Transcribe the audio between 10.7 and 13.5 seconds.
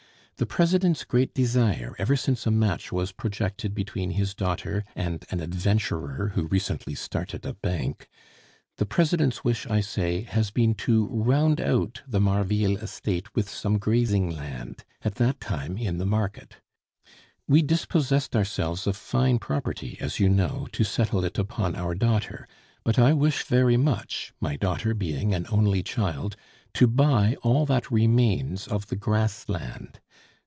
to round out the Marville estate with